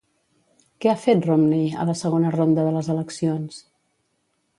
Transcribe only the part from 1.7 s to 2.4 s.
a la segona